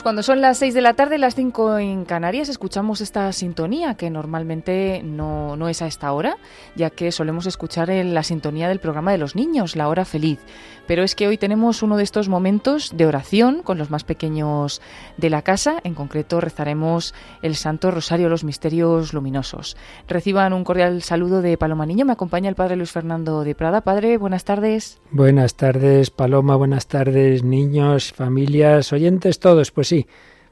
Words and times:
Pues 0.00 0.04
cuando 0.04 0.22
son 0.22 0.40
las 0.40 0.56
6 0.56 0.72
de 0.72 0.80
la 0.80 0.94
tarde, 0.94 1.18
las 1.18 1.34
5 1.34 1.76
en 1.76 2.06
Canarias, 2.06 2.48
escuchamos 2.48 3.02
esta 3.02 3.30
sintonía 3.34 3.96
que 3.96 4.08
normalmente 4.08 5.02
no, 5.04 5.56
no 5.56 5.68
es 5.68 5.82
a 5.82 5.86
esta 5.86 6.10
hora, 6.14 6.38
ya 6.74 6.88
que 6.88 7.12
solemos 7.12 7.44
escuchar 7.44 7.90
en 7.90 8.14
la 8.14 8.22
sintonía 8.22 8.70
del 8.70 8.78
programa 8.78 9.12
de 9.12 9.18
los 9.18 9.36
niños, 9.36 9.76
La 9.76 9.88
Hora 9.88 10.06
Feliz. 10.06 10.38
Pero 10.86 11.02
es 11.02 11.14
que 11.14 11.28
hoy 11.28 11.36
tenemos 11.36 11.82
uno 11.82 11.98
de 11.98 12.02
estos 12.02 12.30
momentos 12.30 12.96
de 12.96 13.04
oración 13.04 13.62
con 13.62 13.76
los 13.76 13.90
más 13.90 14.04
pequeños 14.04 14.80
de 15.18 15.28
la 15.28 15.42
casa. 15.42 15.80
En 15.84 15.94
concreto, 15.94 16.40
rezaremos 16.40 17.14
el 17.42 17.54
Santo 17.54 17.90
Rosario, 17.90 18.30
los 18.30 18.42
Misterios 18.42 19.12
Luminosos. 19.12 19.76
Reciban 20.08 20.54
un 20.54 20.64
cordial 20.64 21.02
saludo 21.02 21.42
de 21.42 21.58
Paloma 21.58 21.84
Niño. 21.84 22.06
Me 22.06 22.14
acompaña 22.14 22.48
el 22.48 22.56
Padre 22.56 22.76
Luis 22.76 22.90
Fernando 22.90 23.44
de 23.44 23.54
Prada. 23.54 23.82
Padre, 23.82 24.16
buenas 24.16 24.44
tardes. 24.44 24.98
Buenas 25.10 25.54
tardes, 25.56 26.10
Paloma. 26.10 26.56
Buenas 26.56 26.86
tardes, 26.86 27.44
niños, 27.44 28.12
familias, 28.14 28.94
oyentes 28.94 29.38
todos 29.38 29.70
pues 29.70 29.89
sí, 29.90 30.06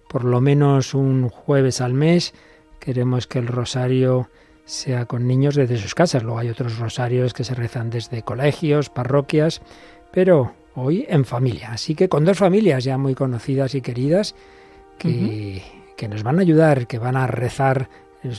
por 0.08 0.24
lo 0.24 0.40
menos 0.40 0.94
un 0.94 1.28
jueves 1.28 1.80
al 1.80 1.94
mes 1.94 2.34
queremos 2.80 3.26
que 3.26 3.38
el 3.38 3.46
rosario 3.46 4.28
sea 4.64 5.06
con 5.06 5.26
niños 5.26 5.54
desde 5.54 5.78
sus 5.78 5.94
casas. 5.94 6.22
Luego 6.22 6.40
hay 6.40 6.48
otros 6.48 6.78
rosarios 6.78 7.32
que 7.32 7.44
se 7.44 7.54
rezan 7.54 7.88
desde 7.88 8.22
colegios, 8.22 8.90
parroquias, 8.90 9.62
pero 10.12 10.54
hoy 10.74 11.06
en 11.08 11.24
familia. 11.24 11.72
Así 11.72 11.94
que 11.94 12.08
con 12.08 12.24
dos 12.24 12.36
familias 12.36 12.84
ya 12.84 12.98
muy 12.98 13.14
conocidas 13.14 13.74
y 13.74 13.80
queridas 13.80 14.34
que, 14.98 15.62
que 15.96 16.08
nos 16.08 16.22
van 16.22 16.38
a 16.38 16.42
ayudar, 16.42 16.86
que 16.86 16.98
van 16.98 17.16
a 17.16 17.26
rezar 17.26 17.88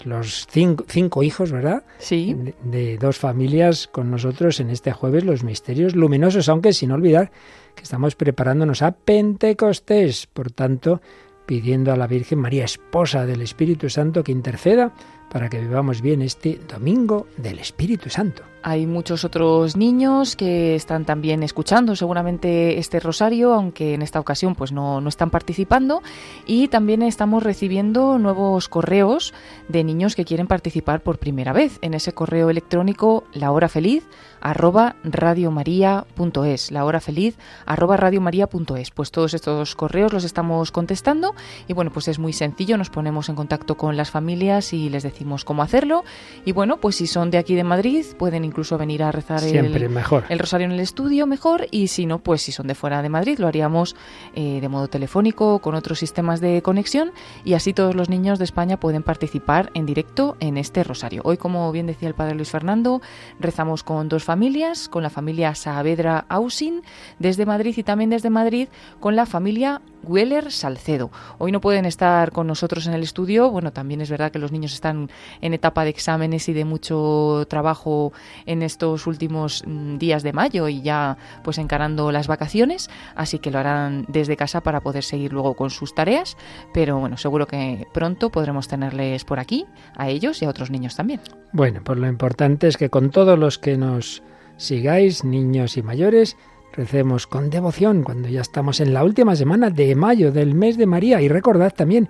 los 0.03 0.45
cinco, 0.51 0.83
cinco, 0.87 1.23
hijos, 1.23 1.51
¿verdad? 1.51 1.83
Sí. 1.97 2.35
De, 2.35 2.55
de, 2.63 2.97
dos 2.97 3.17
familias 3.17 3.87
con 3.87 4.11
nosotros 4.11 4.59
en 4.59 4.69
este 4.69 4.91
jueves, 4.91 5.23
los 5.23 5.43
misterios 5.43 5.95
luminosos, 5.95 6.49
aunque 6.49 6.73
sin 6.73 6.91
olvidar 6.91 7.31
que 7.79 7.83
estamos 7.83 8.15
preparándonos 8.15 8.81
a 8.81 8.91
Pentecostés, 8.91 10.27
por 10.27 10.51
tanto, 10.51 11.01
pidiendo 11.45 11.91
a 11.91 11.95
la 11.95 12.07
Virgen 12.07 12.39
María, 12.39 12.65
esposa 12.65 13.25
del 13.25 13.41
Espíritu 13.41 13.89
Santo, 13.89 14.23
que 14.23 14.31
interceda 14.31 14.93
para 15.31 15.49
que 15.49 15.59
vivamos 15.59 16.01
bien 16.01 16.21
este 16.21 16.59
domingo 16.67 17.27
del 17.37 17.59
Espíritu 17.59 18.09
Santo. 18.09 18.43
Hay 18.61 18.85
muchos 18.85 19.23
otros 19.23 19.77
niños 19.77 20.35
que 20.35 20.75
están 20.75 21.05
también 21.05 21.43
escuchando 21.43 21.95
seguramente 21.95 22.77
este 22.77 22.99
rosario, 22.99 23.53
aunque 23.53 23.93
en 23.93 24.01
esta 24.01 24.19
ocasión 24.19 24.53
pues 24.53 24.73
no, 24.73 24.99
no, 24.99 25.07
están 25.07 25.29
participando. 25.29 26.01
Y 26.45 26.67
también 26.67 27.01
estamos 27.01 27.41
recibiendo 27.41 28.19
nuevos 28.19 28.67
correos 28.67 29.33
de 29.69 29.85
niños 29.85 30.15
que 30.15 30.25
quieren 30.25 30.47
participar 30.47 31.01
por 31.01 31.19
primera 31.19 31.53
vez. 31.53 31.79
En 31.81 31.93
ese 31.93 32.11
correo 32.11 32.49
electrónico, 32.49 33.23
la 33.31 33.51
hora 33.51 33.69
feliz 33.69 34.05
arroba 34.41 34.95
radiomaria.es, 35.03 36.71
la 36.71 36.83
hora 36.83 36.99
feliz 36.99 37.37
arroba 37.65 37.95
radiomaria.es. 37.95 38.91
Pues 38.91 39.11
todos 39.11 39.33
estos 39.33 39.75
correos 39.75 40.11
los 40.11 40.25
estamos 40.25 40.71
contestando 40.71 41.33
y 41.69 41.73
bueno, 41.73 41.91
pues 41.91 42.09
es 42.09 42.19
muy 42.19 42.33
sencillo, 42.33 42.77
nos 42.77 42.89
ponemos 42.89 43.29
en 43.29 43.35
contacto 43.35 43.77
con 43.77 43.95
las 43.95 44.11
familias 44.11 44.73
y 44.73 44.89
les 44.89 45.03
decimos 45.03 45.18
cómo 45.45 45.61
hacerlo. 45.61 46.03
Y 46.45 46.51
bueno, 46.51 46.77
pues 46.77 46.95
si 46.95 47.07
son 47.07 47.31
de 47.31 47.37
aquí 47.37 47.55
de 47.55 47.63
Madrid, 47.63 48.05
pueden 48.17 48.45
incluso 48.45 48.77
venir 48.77 49.03
a 49.03 49.11
rezar 49.11 49.39
Siempre 49.39 49.85
el, 49.85 49.89
mejor. 49.89 50.25
el 50.29 50.39
rosario 50.39 50.65
en 50.65 50.71
el 50.71 50.79
estudio 50.79 51.27
mejor 51.27 51.67
y 51.71 51.87
si 51.87 52.05
no, 52.05 52.19
pues 52.19 52.41
si 52.41 52.51
son 52.51 52.67
de 52.67 52.75
fuera 52.75 53.01
de 53.01 53.09
Madrid, 53.09 53.39
lo 53.39 53.47
haríamos 53.47 53.95
eh, 54.35 54.59
de 54.61 54.69
modo 54.69 54.87
telefónico 54.87 55.59
con 55.59 55.75
otros 55.75 55.99
sistemas 55.99 56.41
de 56.41 56.61
conexión 56.61 57.11
y 57.43 57.53
así 57.53 57.73
todos 57.73 57.95
los 57.95 58.09
niños 58.09 58.39
de 58.39 58.45
España 58.45 58.79
pueden 58.79 59.03
participar 59.03 59.71
en 59.73 59.85
directo 59.85 60.35
en 60.39 60.57
este 60.57 60.83
rosario. 60.83 61.21
Hoy, 61.25 61.37
como 61.37 61.71
bien 61.71 61.87
decía 61.87 62.07
el 62.07 62.15
padre 62.15 62.35
Luis 62.35 62.49
Fernando, 62.49 63.01
rezamos 63.39 63.83
con 63.83 64.09
dos 64.09 64.23
familias, 64.23 64.89
con 64.89 65.03
la 65.03 65.09
familia 65.09 65.55
Saavedra 65.55 66.25
Ausin 66.29 66.81
desde 67.19 67.45
Madrid 67.45 67.75
y 67.77 67.83
también 67.83 68.09
desde 68.09 68.29
Madrid 68.29 68.67
con 68.99 69.15
la 69.15 69.25
familia 69.25 69.81
Weller 70.03 70.51
Salcedo. 70.51 71.11
Hoy 71.37 71.51
no 71.51 71.61
pueden 71.61 71.85
estar 71.85 72.31
con 72.31 72.47
nosotros 72.47 72.87
en 72.87 72.93
el 72.93 73.03
estudio, 73.03 73.49
bueno, 73.49 73.71
también 73.71 74.01
es 74.01 74.09
verdad 74.09 74.31
que 74.31 74.39
los 74.39 74.51
niños 74.51 74.73
están 74.73 75.09
en 75.41 75.53
etapa 75.53 75.83
de 75.83 75.89
exámenes 75.89 76.49
y 76.49 76.53
de 76.53 76.65
mucho 76.65 77.45
trabajo 77.49 78.13
en 78.45 78.61
estos 78.61 79.07
últimos 79.07 79.63
días 79.97 80.23
de 80.23 80.33
mayo 80.33 80.67
y 80.67 80.81
ya 80.81 81.17
pues 81.43 81.57
encarando 81.57 82.11
las 82.11 82.27
vacaciones, 82.27 82.89
así 83.15 83.39
que 83.39 83.51
lo 83.51 83.59
harán 83.59 84.05
desde 84.07 84.37
casa 84.37 84.61
para 84.61 84.81
poder 84.81 85.03
seguir 85.03 85.33
luego 85.33 85.55
con 85.55 85.69
sus 85.69 85.93
tareas, 85.93 86.37
pero 86.73 86.99
bueno, 86.99 87.17
seguro 87.17 87.47
que 87.47 87.87
pronto 87.93 88.29
podremos 88.29 88.67
tenerles 88.67 89.25
por 89.25 89.39
aquí, 89.39 89.65
a 89.95 90.09
ellos 90.09 90.41
y 90.41 90.45
a 90.45 90.49
otros 90.49 90.71
niños 90.71 90.95
también. 90.95 91.21
Bueno, 91.51 91.81
pues 91.83 91.97
lo 91.99 92.07
importante 92.07 92.67
es 92.67 92.77
que 92.77 92.89
con 92.89 93.09
todos 93.09 93.37
los 93.37 93.57
que 93.57 93.77
nos 93.77 94.23
sigáis, 94.57 95.23
niños 95.23 95.77
y 95.77 95.81
mayores, 95.81 96.37
recemos 96.73 97.27
con 97.27 97.49
devoción 97.49 98.03
cuando 98.03 98.29
ya 98.29 98.41
estamos 98.41 98.79
en 98.79 98.93
la 98.93 99.03
última 99.03 99.35
semana 99.35 99.69
de 99.69 99.95
mayo 99.95 100.31
del 100.31 100.55
mes 100.55 100.77
de 100.77 100.85
María. 100.85 101.21
Y 101.21 101.27
recordad 101.27 101.73
también 101.73 102.09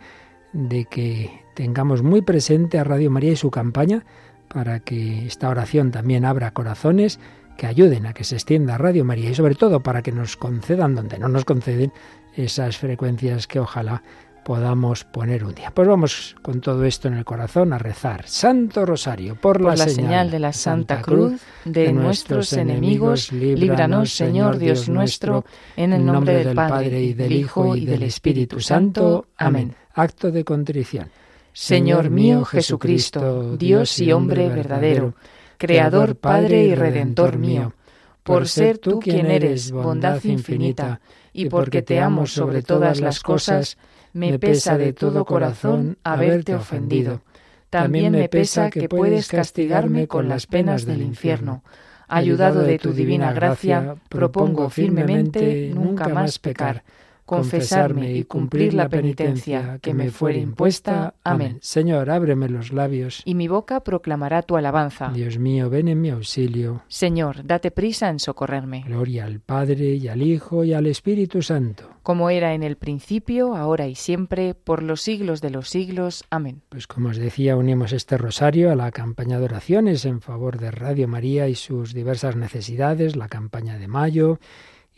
de 0.54 0.86
que 0.86 1.44
tengamos 1.54 2.04
muy 2.04 2.22
presente 2.22 2.80
a 2.80 2.84
Radio 2.84 3.12
María 3.12 3.32
y 3.32 3.36
su 3.36 3.52
campaña 3.52 4.06
para 4.48 4.80
que 4.80 5.26
esta 5.28 5.50
oración 5.50 5.92
también 5.92 6.26
abra 6.26 6.52
corazones 6.52 7.20
que 7.58 7.68
ayuden 7.68 8.06
a 8.06 8.14
que 8.14 8.24
se 8.24 8.36
extienda 8.36 8.78
Radio 8.78 9.04
María 9.06 9.30
y 9.30 9.36
sobre 9.36 9.56
todo 9.56 9.82
para 9.82 10.02
que 10.02 10.12
nos 10.12 10.38
concedan 10.38 10.96
donde 10.96 11.20
no 11.20 11.28
nos 11.28 11.46
conceden 11.46 11.92
esas 12.36 12.78
frecuencias 12.78 13.48
que 13.48 13.60
ojalá 13.60 14.02
podamos 14.50 15.04
poner 15.04 15.44
un 15.44 15.54
día. 15.54 15.70
Pues 15.70 15.88
vamos 15.88 16.36
con 16.42 16.60
todo 16.60 16.84
esto 16.84 17.08
en 17.08 17.14
el 17.14 17.24
corazón 17.24 17.72
a 17.72 17.78
rezar. 17.78 18.28
Santo 18.28 18.84
Rosario, 18.84 19.36
por, 19.36 19.62
por 19.62 19.78
la, 19.78 19.86
la, 19.86 19.88
señal 19.88 20.32
de 20.32 20.40
la 20.40 20.54
Santa 20.54 21.04
Cruz 21.04 21.40
de, 21.66 21.84
de 21.84 21.94
nuestros 21.94 22.54
enemigos, 22.54 23.32
líbranos, 23.32 24.12
Señor 24.12 24.58
Dios 24.58 24.90
nuestro, 24.90 25.46
en 25.78 25.94
el 25.94 26.04
nombre 26.04 26.44
del 26.44 26.56
Padre 26.56 27.00
y 27.00 27.14
del 27.14 27.32
Hijo 27.32 27.76
y 27.76 27.86
del 27.86 28.02
Espíritu 28.02 28.60
Santo. 28.60 29.28
Amén. 29.38 29.76
Acto 29.94 30.32
de 30.32 30.44
contrición. 30.44 31.12
Señor 31.54 32.10
mío 32.10 32.44
Jesucristo, 32.44 33.56
Dios 33.56 34.00
y 34.00 34.12
hombre 34.12 34.50
verdadero, 34.50 35.14
Creador, 35.60 36.16
Padre 36.16 36.64
y 36.64 36.74
Redentor 36.74 37.38
mío, 37.38 37.76
por 38.24 38.48
ser 38.48 38.80
tú 38.80 39.00
quien 39.00 39.30
eres 39.30 39.72
bondad 39.72 40.24
infinita, 40.24 41.02
y 41.34 41.50
porque 41.50 41.84
te 41.84 42.00
amo 42.00 42.26
sobre 42.26 42.64
todas 42.64 43.00
las 43.00 43.20
cosas, 43.20 43.78
me 44.14 44.40
pesa 44.40 44.78
de 44.78 44.94
todo 44.94 45.26
corazón 45.26 45.98
haberte 46.04 46.56
ofendido. 46.56 47.22
También 47.70 48.14
me 48.14 48.30
pesa 48.30 48.70
que 48.70 48.90
puedes 48.90 49.28
castigarme 49.28 50.08
con 50.08 50.28
las 50.28 50.48
penas 50.48 50.86
del 50.86 51.02
infierno. 51.02 51.64
Ayudado 52.08 52.64
de 52.64 52.80
tu 52.80 52.94
divina 52.94 53.32
gracia, 53.34 53.96
propongo 54.10 54.70
firmemente 54.70 55.72
nunca 55.74 56.08
más 56.10 56.40
pecar, 56.40 56.84
confesarme 57.30 58.14
y 58.14 58.24
cumplir 58.24 58.74
la 58.74 58.90
penitencia 58.90 59.78
que 59.82 59.94
me 59.94 60.10
fuere 60.10 60.40
impuesta. 60.40 61.14
Amén. 61.24 61.60
Señor, 61.62 62.10
ábreme 62.10 62.50
los 62.50 62.74
labios. 62.74 63.22
Y 63.24 63.36
mi 63.36 63.48
boca 63.48 63.82
proclamará 63.82 64.42
tu 64.42 64.58
alabanza. 64.58 65.12
Dios 65.14 65.38
mío, 65.38 65.70
ven 65.70 65.90
en 65.90 66.02
mi 66.02 66.10
auxilio. 66.10 66.82
Señor, 66.88 67.46
date 67.46 67.70
prisa 67.70 68.10
en 68.10 68.18
socorrerme. 68.18 68.84
Gloria 68.88 69.26
al 69.26 69.42
Padre 69.42 69.94
y 69.94 70.08
al 70.08 70.24
Hijo 70.24 70.64
y 70.64 70.74
al 70.74 70.88
Espíritu 70.88 71.44
Santo. 71.44 71.90
Como 72.02 72.32
era 72.32 72.56
en 72.56 72.64
el 72.64 72.78
principio, 72.78 73.56
ahora 73.56 73.88
y 73.88 73.94
siempre, 73.94 74.56
por 74.56 74.82
los 74.82 75.02
siglos 75.02 75.42
de 75.42 75.52
los 75.52 75.70
siglos. 75.70 76.24
Amén. 76.32 76.64
Pues 76.70 76.88
como 76.88 77.10
os 77.10 77.18
decía, 77.18 77.56
unimos 77.56 77.94
este 77.94 78.18
rosario 78.18 78.72
a 78.72 78.76
la 78.76 78.90
campaña 78.90 79.38
de 79.38 79.46
oraciones 79.46 80.06
en 80.06 80.22
favor 80.22 80.58
de 80.58 80.72
Radio 80.72 81.08
María 81.08 81.48
y 81.48 81.54
sus 81.54 81.94
diversas 81.94 82.36
necesidades, 82.36 83.16
la 83.16 83.28
campaña 83.28 83.78
de 83.78 83.88
mayo 83.88 84.40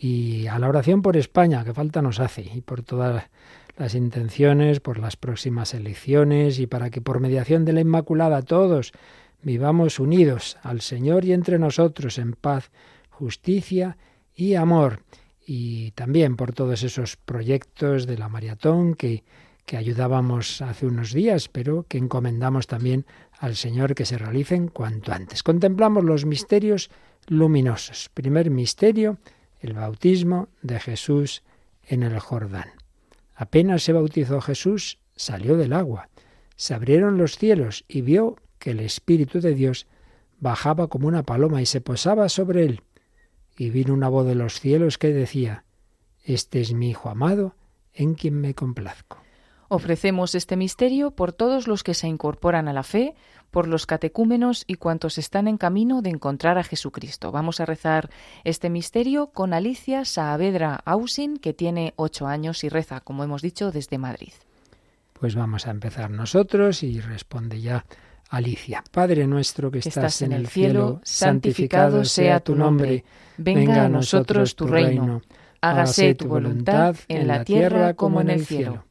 y 0.04 0.48
a 0.48 0.58
la 0.58 0.68
oración 0.68 1.04
por 1.04 1.16
España, 1.16 1.64
que 1.64 1.76
falta 1.76 2.02
nos 2.02 2.20
hace, 2.20 2.42
y 2.42 2.62
por 2.62 2.82
todas 2.82 3.30
las 3.78 3.94
intenciones, 3.94 4.80
por 4.80 4.98
las 4.98 5.16
próximas 5.16 5.76
elecciones, 5.76 6.58
y 6.58 6.66
para 6.66 6.90
que 6.90 7.02
por 7.02 7.20
mediación 7.20 7.66
de 7.66 7.74
la 7.74 7.82
Inmaculada 7.82 8.42
todos 8.42 8.94
vivamos 9.44 10.00
unidos 10.00 10.58
al 10.64 10.82
Señor 10.82 11.24
y 11.24 11.34
entre 11.34 11.60
nosotros 11.60 12.18
en 12.18 12.34
paz, 12.34 12.72
justicia 13.12 13.98
y 14.34 14.56
amor. 14.56 15.04
Y 15.46 15.92
también 15.92 16.36
por 16.36 16.52
todos 16.54 16.82
esos 16.82 17.16
proyectos 17.16 18.08
de 18.08 18.18
la 18.18 18.28
maratón 18.28 18.96
que, 18.96 19.24
que 19.68 19.78
ayudábamos 19.78 20.64
hace 20.64 20.88
unos 20.88 21.14
días, 21.14 21.48
pero 21.48 21.86
que 21.88 22.00
encomendamos 22.00 22.66
también 22.66 23.06
al 23.38 23.56
Señor 23.56 23.94
que 23.94 24.06
se 24.06 24.18
realicen 24.18 24.68
cuanto 24.68 25.14
antes. 25.14 25.44
Contemplamos 25.44 26.04
los 26.04 26.26
misterios 26.26 26.90
luminosos. 27.28 28.10
Primer 28.16 28.50
misterio, 28.50 29.20
el 29.62 29.74
bautismo 29.74 30.50
de 30.62 30.80
Jesús 30.80 31.44
en 31.84 32.04
el 32.04 32.20
Jordán. 32.20 32.70
Apenas 33.36 33.84
se 33.84 33.94
bautizó 33.94 34.42
Jesús, 34.42 35.00
salió 35.16 35.56
del 35.56 35.74
agua, 35.74 36.10
se 36.56 36.74
abrieron 36.74 37.18
los 37.18 37.38
cielos 37.38 37.86
y 37.88 38.02
vio 38.02 38.36
que 38.60 38.72
el 38.72 38.80
Espíritu 38.80 39.40
de 39.40 39.56
Dios 39.56 39.88
bajaba 40.40 40.88
como 40.88 41.08
una 41.08 41.24
paloma 41.24 41.62
y 41.62 41.66
se 41.66 41.82
posaba 41.82 42.30
sobre 42.30 42.66
él. 42.66 42.82
Y 43.58 43.70
vino 43.70 43.94
una 43.94 44.10
voz 44.10 44.28
de 44.28 44.36
los 44.36 44.60
cielos 44.60 44.98
que 44.98 45.14
decía, 45.14 45.64
Este 46.24 46.62
es 46.62 46.74
mi 46.74 46.90
Hijo 46.90 47.10
amado, 47.10 47.56
en 47.94 48.16
quien 48.16 48.40
me 48.40 48.54
complazco. 48.54 49.22
Ofrecemos 49.74 50.36
este 50.36 50.58
misterio 50.58 51.12
por 51.12 51.32
todos 51.32 51.66
los 51.66 51.82
que 51.82 51.94
se 51.94 52.06
incorporan 52.06 52.68
a 52.68 52.74
la 52.74 52.84
fe, 52.84 53.16
por 53.52 53.70
los 53.70 53.86
catecúmenos 53.86 54.66
y 54.68 54.76
cuantos 54.76 55.18
están 55.18 55.48
en 55.48 55.56
camino 55.56 56.02
de 56.02 56.10
encontrar 56.10 56.58
a 56.58 56.66
Jesucristo. 56.66 57.32
Vamos 57.32 57.62
a 57.62 57.66
rezar 57.66 58.10
este 58.44 58.70
misterio 58.70 59.28
con 59.28 59.54
Alicia 59.54 60.04
Saavedra 60.04 60.82
Ausin, 60.84 61.38
que 61.38 61.54
tiene 61.54 61.94
ocho 61.96 62.28
años 62.28 62.66
y 62.66 62.68
reza, 62.68 63.00
como 63.00 63.24
hemos 63.24 63.42
dicho, 63.42 63.72
desde 63.72 63.98
Madrid. 63.98 64.34
Pues 65.14 65.36
vamos 65.36 65.66
a 65.66 65.72
empezar 65.72 66.12
nosotros 66.12 66.84
y 66.84 67.00
responde 67.00 67.62
ya 67.62 67.86
Alicia. 68.30 68.84
Padre 68.92 69.26
nuestro 69.26 69.72
que 69.72 69.80
estás, 69.80 70.22
en 70.22 70.34
el 70.34 70.48
cielo, 70.48 71.00
santificado 71.06 72.04
sea 72.04 72.42
tu 72.42 72.56
nombre. 72.56 73.06
Venga 73.38 73.86
a 73.86 73.88
nosotros 73.88 74.54
tu 74.54 74.68
reino. 74.68 75.22
Hágase 75.62 76.14
tu 76.16 76.28
voluntad 76.28 76.98
en 77.08 77.26
la 77.26 77.46
tierra 77.46 77.94
como 77.94 78.20
en 78.20 78.32
el 78.32 78.46
cielo. 78.46 78.91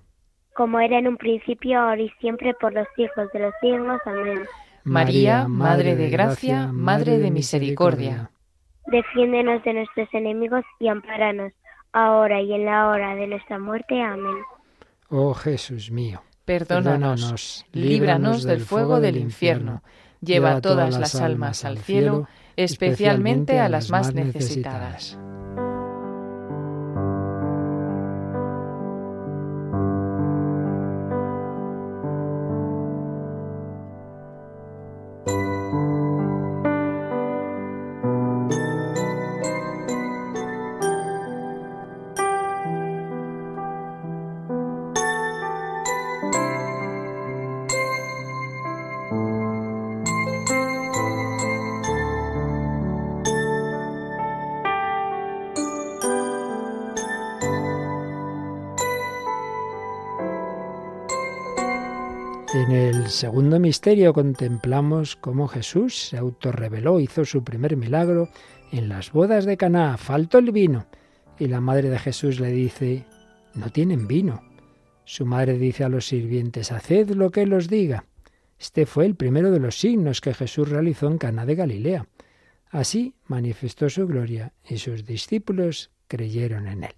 como 0.61 0.79
era 0.79 0.99
en 0.99 1.07
un 1.07 1.17
principio, 1.17 1.79
ahora 1.79 2.03
y 2.03 2.09
siempre, 2.19 2.53
por 2.53 2.71
los 2.71 2.87
siglos 2.95 3.31
de 3.33 3.39
los 3.39 3.53
siglos. 3.61 3.99
Amén. 4.05 4.43
María, 4.83 5.47
Madre 5.47 5.95
de 5.95 6.11
Gracia, 6.11 6.67
Madre 6.71 7.17
de 7.17 7.31
Misericordia. 7.31 8.29
Defiéndenos 8.85 9.63
de 9.63 9.73
nuestros 9.73 10.07
enemigos 10.13 10.63
y 10.79 10.87
amparanos, 10.87 11.51
ahora 11.93 12.43
y 12.43 12.53
en 12.53 12.65
la 12.65 12.89
hora 12.89 13.15
de 13.15 13.25
nuestra 13.25 13.57
muerte. 13.57 13.99
Amén. 14.03 14.35
Oh 15.09 15.33
Jesús 15.33 15.89
mío. 15.89 16.21
Perdónanos, 16.45 17.65
líbranos 17.71 18.43
del 18.43 18.61
fuego 18.61 18.99
del 18.99 19.17
infierno, 19.17 19.81
lleva 20.21 20.61
todas 20.61 20.95
las 20.99 21.15
almas 21.15 21.65
al 21.65 21.79
cielo, 21.79 22.27
especialmente 22.55 23.59
a 23.59 23.67
las 23.67 23.89
más 23.89 24.13
necesitadas. 24.13 25.17
Segundo 63.21 63.59
misterio 63.59 64.13
contemplamos 64.13 65.15
cómo 65.15 65.47
Jesús 65.47 66.07
se 66.07 66.17
autorreveló, 66.17 66.99
hizo 66.99 67.23
su 67.23 67.43
primer 67.43 67.77
milagro 67.77 68.29
en 68.71 68.89
las 68.89 69.11
bodas 69.11 69.45
de 69.45 69.57
Caná. 69.57 69.95
Faltó 69.97 70.39
el 70.39 70.51
vino 70.51 70.87
y 71.37 71.45
la 71.45 71.61
madre 71.61 71.91
de 71.91 71.99
Jesús 71.99 72.39
le 72.39 72.51
dice: 72.51 73.05
no 73.53 73.69
tienen 73.69 74.07
vino. 74.07 74.41
Su 75.05 75.27
madre 75.27 75.59
dice 75.59 75.83
a 75.83 75.89
los 75.89 76.07
sirvientes, 76.07 76.71
haced 76.71 77.11
lo 77.11 77.29
que 77.29 77.43
él 77.43 77.53
os 77.53 77.67
diga. 77.67 78.05
Este 78.57 78.87
fue 78.87 79.05
el 79.05 79.13
primero 79.13 79.51
de 79.51 79.59
los 79.59 79.77
signos 79.77 80.19
que 80.19 80.33
Jesús 80.33 80.69
realizó 80.69 81.05
en 81.05 81.19
Cana 81.19 81.45
de 81.45 81.53
Galilea. 81.53 82.07
Así 82.71 83.13
manifestó 83.27 83.87
su 83.91 84.07
gloria 84.07 84.53
y 84.67 84.79
sus 84.79 85.05
discípulos 85.05 85.91
creyeron 86.07 86.67
en 86.67 86.85
él. 86.85 86.95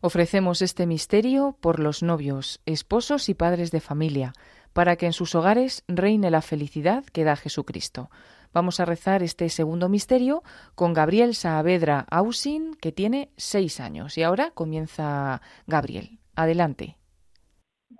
Ofrecemos 0.00 0.62
este 0.62 0.86
misterio 0.86 1.56
por 1.60 1.80
los 1.80 2.04
novios, 2.04 2.60
esposos 2.66 3.28
y 3.28 3.34
padres 3.34 3.72
de 3.72 3.80
familia, 3.80 4.32
para 4.76 4.96
que 4.96 5.06
en 5.06 5.14
sus 5.14 5.34
hogares 5.34 5.84
reine 5.88 6.30
la 6.30 6.42
felicidad 6.42 7.02
que 7.14 7.24
da 7.24 7.34
Jesucristo. 7.34 8.10
Vamos 8.52 8.78
a 8.78 8.84
rezar 8.84 9.22
este 9.22 9.48
segundo 9.48 9.88
misterio 9.88 10.42
con 10.74 10.92
Gabriel 10.92 11.34
Saavedra 11.34 12.04
Ausin, 12.10 12.74
que 12.78 12.92
tiene 12.92 13.30
seis 13.38 13.80
años. 13.80 14.18
Y 14.18 14.22
ahora 14.22 14.50
comienza 14.52 15.40
Gabriel. 15.66 16.18
Adelante. 16.34 16.98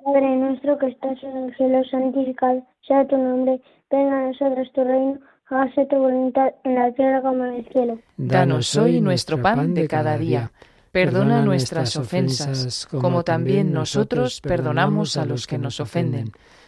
Padre 0.04 0.37
nuestro 0.37 0.78
que 0.78 0.88
estás 0.88 1.16
en 1.23 1.37
el 1.45 1.56
cielo, 1.56 1.83
santificado 1.90 2.62
sea 2.87 3.06
tu 3.06 3.16
nombre, 3.16 3.59
venga 3.90 4.18
a 4.18 4.26
nosotros 4.26 4.71
tu 4.75 4.85
reino, 4.85 5.18
hágase 5.47 5.87
tu 5.87 5.97
voluntad 5.97 6.49
en 6.64 6.75
la 6.75 6.92
tierra 6.92 7.23
como 7.23 7.42
en 7.47 7.54
el 7.54 7.68
cielo. 7.73 7.99
Danos 8.18 8.76
hoy 8.76 9.00
nuestro 9.00 9.40
pan 9.40 9.73
de 9.73 9.88
cada 9.88 10.18
día. 10.18 10.50
Perdona 10.92 11.40
nuestras 11.42 11.97
ofensas, 11.97 12.87
como 12.87 13.23
también 13.23 13.73
nosotros 13.73 14.42
perdonamos 14.42 15.16
a 15.16 15.25
los 15.25 15.47
que 15.47 15.56
nos 15.56 15.80
ofenden. 15.80 16.33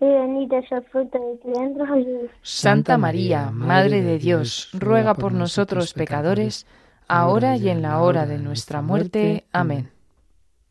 y 0.00 0.06
bendito 0.06 0.56
es 0.56 0.72
el 0.72 0.82
fruto 0.84 1.18
de 1.18 1.36
tu 1.38 1.52
vientre 1.52 1.86
Jesús. 1.86 2.30
Santa 2.42 2.96
María, 2.96 3.50
Madre 3.52 4.00
de 4.02 4.18
Dios, 4.18 4.70
ruega 4.72 5.14
por 5.14 5.32
nosotros 5.32 5.92
pecadores, 5.92 6.66
ahora 7.06 7.56
y 7.56 7.68
en 7.68 7.82
la 7.82 8.02
hora 8.02 8.24
de 8.24 8.38
nuestra 8.38 8.80
muerte. 8.80 9.44
Amén. 9.52 9.90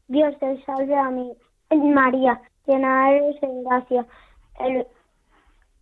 Dios 0.08 0.34
te 0.40 0.64
salve 0.64 0.96
a 0.96 1.12
mí, 1.12 1.32
María, 1.70 2.42
llena 2.66 3.12
eres 3.12 3.40
de 3.42 3.48
gracia. 3.64 4.08
El... 4.60 4.88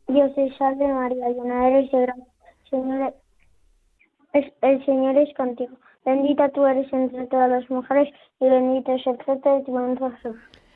Dios 0.10 0.36
te 0.36 0.54
salve 0.58 0.86
María, 0.94 1.30
llena 1.30 1.70
eres 1.70 1.89
de 1.92 2.01
gracia. 2.01 2.25
Señor, 2.70 3.13
es... 4.34 4.51
el 4.62 4.86
Señor 4.86 5.18
es 5.18 5.34
contigo. 5.36 5.77
Bendita 6.04 6.50
tú 6.50 6.66
eres 6.66 6.92
entre 6.92 7.27
todas 7.27 7.50
las 7.50 7.70
mujeres 7.70 8.13
y 8.42 8.50
bendito 8.50 8.94
es 8.94 9.08
el 9.08 9.18
fruto 9.24 9.58
de 9.58 9.63
tu 9.63 9.77
vientre 9.77 10.12
Jesús. 10.18 10.38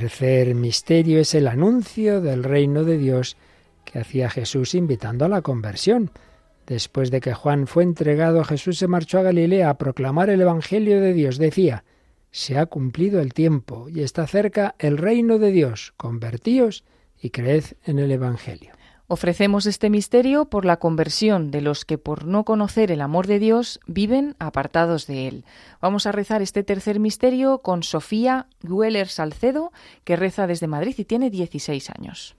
Tercer 0.00 0.56
misterio 0.56 1.20
es 1.20 1.36
el 1.36 1.46
anuncio 1.46 2.20
del 2.20 2.42
reino 2.42 2.82
de 2.82 2.98
Dios 2.98 3.36
que 3.84 4.00
hacía 4.00 4.28
Jesús 4.28 4.74
invitando 4.74 5.24
a 5.24 5.28
la 5.28 5.40
conversión. 5.40 6.10
Después 6.66 7.12
de 7.12 7.20
que 7.20 7.32
Juan 7.32 7.68
fue 7.68 7.84
entregado, 7.84 8.42
Jesús 8.42 8.76
se 8.76 8.88
marchó 8.88 9.20
a 9.20 9.22
Galilea 9.22 9.70
a 9.70 9.78
proclamar 9.78 10.30
el 10.30 10.40
Evangelio 10.40 11.00
de 11.00 11.12
Dios. 11.12 11.38
Decía, 11.38 11.84
se 12.32 12.58
ha 12.58 12.66
cumplido 12.66 13.20
el 13.20 13.32
tiempo 13.34 13.88
y 13.88 14.00
está 14.00 14.26
cerca 14.26 14.74
el 14.80 14.98
reino 14.98 15.38
de 15.38 15.52
Dios. 15.52 15.94
Convertíos 15.96 16.82
y 17.22 17.30
creed 17.30 17.64
en 17.84 18.00
el 18.00 18.10
Evangelio. 18.10 18.72
Ofrecemos 19.06 19.66
este 19.66 19.90
misterio 19.90 20.46
por 20.46 20.64
la 20.64 20.78
conversión 20.78 21.50
de 21.50 21.60
los 21.60 21.84
que 21.84 21.98
por 21.98 22.24
no 22.24 22.44
conocer 22.44 22.90
el 22.90 23.02
amor 23.02 23.26
de 23.26 23.38
Dios 23.38 23.78
viven 23.86 24.34
apartados 24.38 25.06
de 25.06 25.28
él. 25.28 25.44
Vamos 25.80 26.06
a 26.06 26.12
rezar 26.12 26.40
este 26.40 26.62
tercer 26.62 27.00
misterio 27.00 27.58
con 27.58 27.82
Sofía 27.82 28.46
Gueller 28.62 29.08
Salcedo, 29.08 29.72
que 30.04 30.16
reza 30.16 30.46
desde 30.46 30.68
Madrid 30.68 30.94
y 30.96 31.04
tiene 31.04 31.28
16 31.28 31.90
años. 31.90 32.34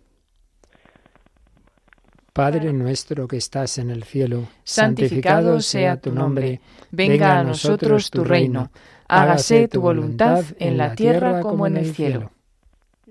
Padre 2.33 2.73
nuestro 2.73 3.27
que 3.27 3.37
estás 3.37 3.77
en 3.77 3.91
el 3.91 4.03
cielo, 4.03 4.47
santificado 4.63 5.61
sea 5.61 6.01
tu 6.01 6.11
nombre, 6.11 6.59
venga 6.91 7.39
a 7.39 7.43
nosotros 7.43 8.09
tu 8.09 8.25
reino, 8.25 8.71
hágase 9.07 9.67
tu 9.69 9.79
voluntad 9.79 10.43
en 10.59 10.77
la 10.77 10.95
tierra 10.95 11.39
como 11.39 11.67
en 11.67 11.77
el 11.77 11.93
cielo. 11.93 12.31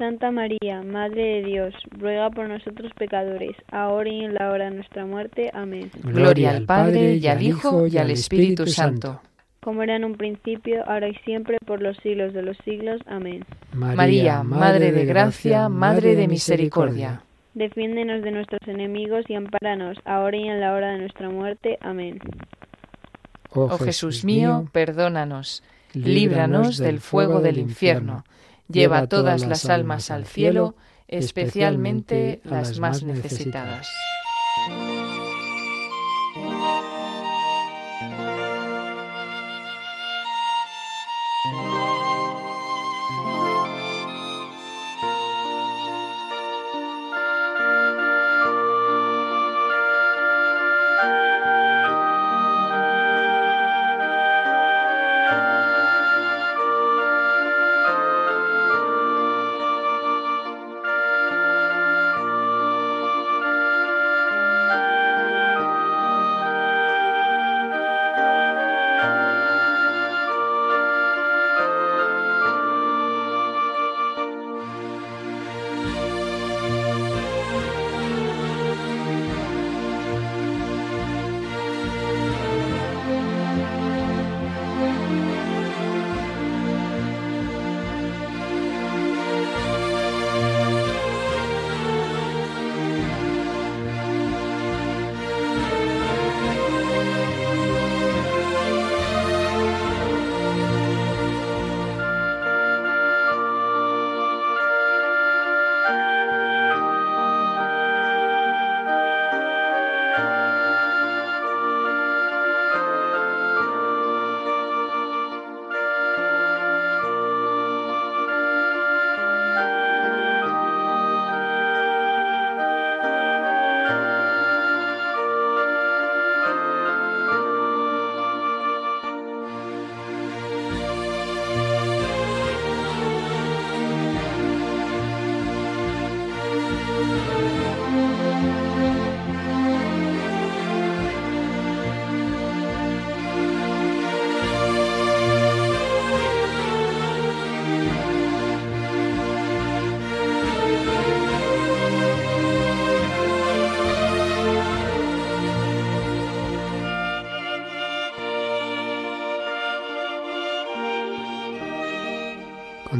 Santa 0.00 0.30
María, 0.30 0.80
Madre 0.82 1.22
de 1.22 1.42
Dios, 1.42 1.74
ruega 1.90 2.30
por 2.30 2.48
nosotros 2.48 2.90
pecadores, 2.96 3.54
ahora 3.70 4.08
y 4.08 4.24
en 4.24 4.32
la 4.32 4.50
hora 4.50 4.70
de 4.70 4.76
nuestra 4.76 5.04
muerte. 5.04 5.50
Amén. 5.52 5.90
Gloria 6.02 6.52
al 6.52 6.64
Padre, 6.64 7.16
y 7.16 7.26
al 7.26 7.42
Hijo, 7.42 7.86
y 7.86 7.98
al 7.98 8.10
Espíritu 8.10 8.66
Santo. 8.66 9.20
Como 9.62 9.82
era 9.82 9.96
en 9.96 10.06
un 10.06 10.14
principio, 10.14 10.82
ahora 10.88 11.10
y 11.10 11.14
siempre, 11.16 11.58
por 11.66 11.82
los 11.82 11.98
siglos 11.98 12.32
de 12.32 12.40
los 12.40 12.56
siglos. 12.64 13.02
Amén. 13.04 13.44
María, 13.74 14.42
Madre 14.42 14.90
de 14.90 15.04
Gracia, 15.04 15.68
Madre 15.68 16.16
de 16.16 16.28
Misericordia. 16.28 17.22
Defiéndenos 17.52 18.22
de 18.22 18.30
nuestros 18.30 18.66
enemigos 18.68 19.26
y 19.28 19.34
ampáranos, 19.34 19.98
ahora 20.06 20.34
y 20.34 20.48
en 20.48 20.60
la 20.60 20.72
hora 20.72 20.92
de 20.92 21.00
nuestra 21.00 21.28
muerte. 21.28 21.76
Amén. 21.82 22.20
Oh, 23.50 23.68
oh 23.70 23.76
Jesús 23.76 24.24
mío, 24.24 24.66
perdónanos, 24.72 25.62
líbranos 25.92 26.78
del 26.78 27.00
fuego 27.00 27.42
del 27.42 27.58
infierno 27.58 28.24
Lleva 28.70 29.06
todas 29.06 29.46
las 29.46 29.66
almas 29.66 30.10
al 30.10 30.26
cielo, 30.26 30.76
especialmente 31.08 32.40
las 32.44 32.78
más 32.78 33.02
necesitadas. 33.02 33.88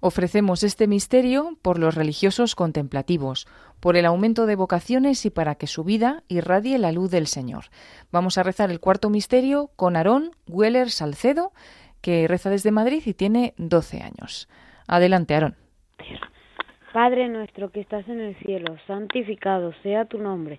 Ofrecemos 0.00 0.62
este 0.62 0.86
misterio 0.86 1.58
por 1.62 1.78
los 1.78 1.94
religiosos 1.94 2.54
contemplativos, 2.54 3.46
por 3.80 3.96
el 3.96 4.06
aumento 4.06 4.46
de 4.46 4.56
vocaciones 4.56 5.24
y 5.26 5.30
para 5.30 5.56
que 5.56 5.66
su 5.66 5.84
vida 5.84 6.22
irradie 6.28 6.78
la 6.78 6.92
luz 6.92 7.10
del 7.10 7.26
Señor. 7.26 7.64
Vamos 8.12 8.38
a 8.38 8.42
rezar 8.42 8.70
el 8.70 8.80
cuarto 8.80 9.10
misterio 9.10 9.70
con 9.76 9.96
Aarón 9.96 10.30
Weller 10.46 10.90
Salcedo, 10.90 11.52
que 12.00 12.28
reza 12.28 12.50
desde 12.50 12.70
Madrid 12.70 13.02
y 13.06 13.14
tiene 13.14 13.54
12 13.56 14.02
años. 14.02 14.48
Adelante, 14.86 15.34
Aarón. 15.34 15.56
Padre 16.92 17.28
nuestro 17.28 17.70
que 17.70 17.80
estás 17.80 18.08
en 18.08 18.20
el 18.20 18.36
cielo, 18.36 18.76
santificado 18.86 19.72
sea 19.82 20.06
tu 20.06 20.18
nombre. 20.18 20.56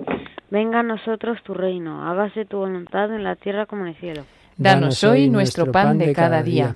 Venga 0.52 0.80
a 0.82 0.84
nosotros 0.84 1.38
tu 1.44 1.54
reino, 1.54 2.08
hágase 2.08 2.46
tu 2.46 2.58
voluntad 2.58 3.14
en 3.14 3.24
la 3.24 3.36
tierra 3.36 3.66
como 3.66 3.84
en 3.84 3.90
el 3.90 3.96
cielo. 3.96 4.26
Danos 4.56 5.04
hoy 5.04 5.30
nuestro 5.30 5.72
pan 5.72 5.98
de 5.98 6.14
cada 6.14 6.44
día. 6.44 6.76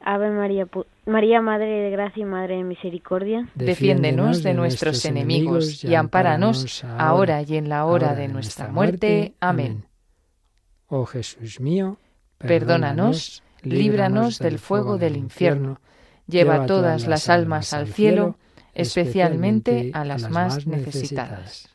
Ave 0.00 0.30
María, 0.30 0.66
María, 1.06 1.40
Madre 1.40 1.66
de 1.66 1.90
Gracia 1.90 2.22
y 2.22 2.24
Madre 2.24 2.56
de 2.56 2.64
Misericordia, 2.64 3.48
defiéndenos 3.54 4.42
de 4.42 4.54
nuestros 4.54 5.04
enemigos 5.04 5.84
y 5.84 5.94
ampáranos 5.94 6.84
ahora 6.84 7.42
y 7.42 7.56
en 7.56 7.68
la 7.68 7.84
hora 7.84 8.14
de 8.14 8.28
nuestra 8.28 8.68
muerte. 8.68 9.34
Amén. 9.40 9.84
Oh 10.86 11.04
Jesús 11.04 11.60
mío, 11.60 11.98
perdónanos, 12.38 13.42
líbranos 13.62 14.38
del 14.38 14.58
fuego 14.58 14.96
del 14.96 15.16
infierno, 15.16 15.80
lleva 16.26 16.66
todas 16.66 17.06
las 17.06 17.28
almas 17.28 17.72
al 17.72 17.88
cielo, 17.88 18.36
especialmente 18.74 19.90
a 19.92 20.04
las 20.04 20.30
más 20.30 20.66
necesitadas. 20.66 21.68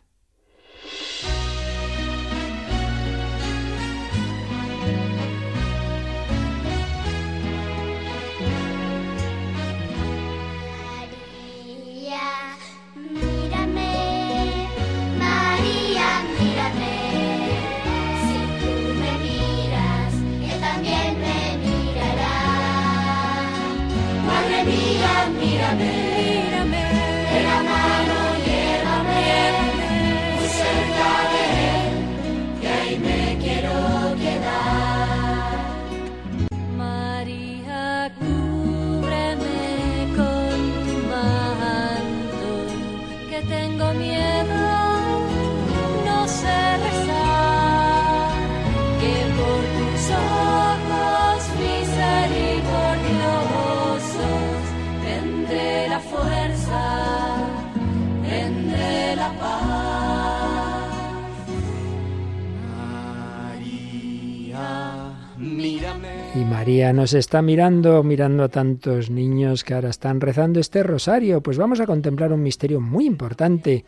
Nos 67.04 67.14
está 67.16 67.42
mirando, 67.42 68.02
mirando 68.02 68.46
a 68.46 68.48
tantos 68.48 69.10
niños 69.10 69.66
que 69.66 69.74
ahora 69.74 69.90
están 69.90 70.22
rezando 70.22 70.62
este 70.62 70.84
rosario. 70.84 71.44
Pues 71.44 71.58
vamos 71.58 71.82
a 71.82 71.86
contemplar 71.86 72.32
un 72.32 72.42
misterio 72.42 72.80
muy 72.80 73.06
importante, 73.06 73.84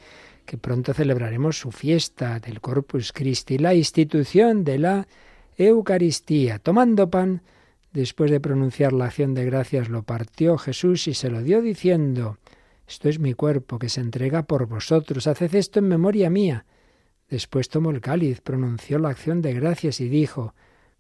que 0.46 0.58
pronto 0.58 0.94
celebraremos 0.94 1.58
su 1.58 1.72
fiesta 1.72 2.42
del 2.42 2.60
Corpus 2.60 3.14
Christi, 3.14 3.58
la 3.58 3.74
institución 3.74 4.66
de 4.66 4.80
la 4.80 5.08
Eucaristía. 5.58 6.60
Tomando 6.60 7.10
pan, 7.10 7.42
después 7.94 8.32
de 8.32 8.42
pronunciar 8.42 8.92
la 8.92 9.06
acción 9.06 9.34
de 9.34 9.46
gracias, 9.46 9.88
lo 9.88 10.04
partió 10.04 10.58
Jesús 10.58 11.08
y 11.08 11.14
se 11.14 11.30
lo 11.30 11.42
dio 11.42 11.62
diciendo, 11.62 12.38
Esto 12.86 13.08
es 13.08 13.18
mi 13.18 13.34
cuerpo 13.34 13.80
que 13.80 13.88
se 13.88 14.02
entrega 14.02 14.44
por 14.44 14.68
vosotros, 14.68 15.26
haced 15.26 15.56
esto 15.56 15.80
en 15.80 15.88
memoria 15.88 16.30
mía. 16.30 16.66
Después 17.30 17.70
tomó 17.70 17.92
el 17.92 18.02
cáliz, 18.02 18.42
pronunció 18.42 19.00
la 19.00 19.08
acción 19.08 19.42
de 19.42 19.54
gracias 19.54 20.02
y 20.02 20.10
dijo, 20.10 20.54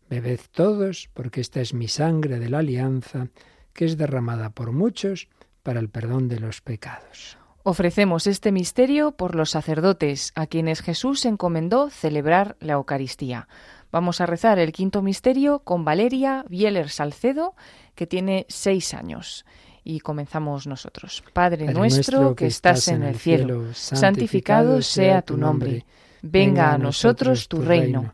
Bebed 0.09 0.39
todos, 0.51 1.09
porque 1.13 1.41
esta 1.41 1.61
es 1.61 1.73
mi 1.73 1.87
sangre 1.87 2.39
de 2.39 2.49
la 2.49 2.59
alianza, 2.59 3.27
que 3.73 3.85
es 3.85 3.97
derramada 3.97 4.51
por 4.51 4.71
muchos 4.71 5.27
para 5.63 5.79
el 5.79 5.89
perdón 5.89 6.27
de 6.27 6.39
los 6.39 6.61
pecados. 6.61 7.37
Ofrecemos 7.63 8.27
este 8.27 8.51
misterio 8.51 9.13
por 9.13 9.33
los 9.33 9.49
sacerdotes, 9.49 10.31
a 10.35 10.45
quienes 10.45 10.81
Jesús 10.81 11.25
encomendó 11.25 11.89
celebrar 11.89 12.55
la 12.59 12.73
Eucaristía. 12.73 13.47
Vamos 13.91 14.21
a 14.21 14.27
rezar 14.27 14.59
el 14.59 14.71
quinto 14.71 15.01
misterio 15.01 15.59
con 15.59 15.83
Valeria 15.83 16.45
Bieler 16.47 16.89
Salcedo, 16.89 17.55
que 17.95 18.05
tiene 18.05 18.45
seis 18.49 18.93
años. 18.93 19.45
Y 19.83 19.99
comenzamos 20.01 20.67
nosotros. 20.67 21.23
Padre, 21.33 21.73
nuestro 21.73 22.35
que 22.35 22.47
estás 22.47 22.87
en 22.87 23.03
el 23.03 23.17
cielo, 23.17 23.73
santificado 23.73 24.83
sea 24.83 25.23
tu 25.23 25.37
nombre. 25.37 25.85
Venga 26.21 26.73
a 26.73 26.77
nosotros 26.77 27.47
tu 27.47 27.61
reino 27.61 28.13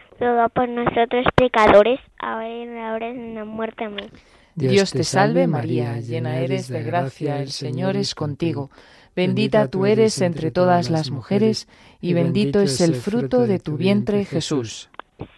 ruega 0.21 0.49
por 0.49 0.69
nosotros 0.69 1.25
pecadores, 1.35 1.99
ahora 2.19 2.47
y 2.47 2.61
en 2.61 2.75
la 2.75 2.93
hora 2.93 3.11
de 3.11 3.33
la 3.33 3.45
muerte. 3.45 3.85
Amén. 3.85 4.09
Dios 4.53 4.91
te 4.91 5.03
salve 5.03 5.47
María, 5.47 5.99
llena 5.99 6.39
eres 6.39 6.67
de 6.67 6.83
gracia, 6.83 7.41
el 7.41 7.49
Señor 7.49 7.95
es 7.95 8.13
contigo. 8.13 8.69
Bendita 9.15 9.67
tú 9.67 9.85
eres 9.85 10.21
entre 10.21 10.51
todas 10.51 10.89
las 10.89 11.09
mujeres, 11.09 11.67
y 11.99 12.13
bendito 12.13 12.59
es 12.61 12.79
el 12.81 12.95
fruto 12.95 13.47
de 13.47 13.59
tu 13.59 13.77
vientre 13.77 14.23
Jesús. 14.25 14.89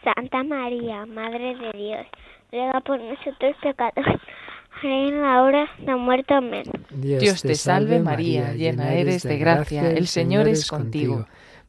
Santa 0.04 0.44
María, 0.44 1.06
Madre 1.06 1.56
de 1.56 1.72
Dios, 1.78 2.06
ruega 2.52 2.82
por 2.82 3.00
nosotros 3.00 3.56
pecadores, 3.62 4.22
ahora 4.82 4.96
y 4.96 5.08
en 5.08 5.22
la 5.22 5.44
hora 5.44 5.68
de 5.80 5.86
la 5.86 5.98
muerte. 5.98 6.34
Amén. 6.34 6.64
Dios 6.92 7.42
te 7.42 7.56
salve 7.56 8.00
María, 8.00 8.54
llena 8.54 8.94
eres 8.94 9.24
de 9.24 9.38
gracia, 9.38 9.92
el 9.92 10.08
Señor 10.08 10.48
es 10.48 10.68
contigo. 10.68 11.26